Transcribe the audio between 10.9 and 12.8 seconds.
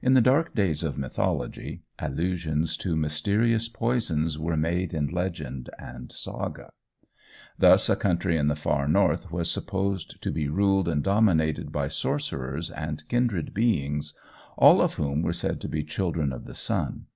dominated by sorcerers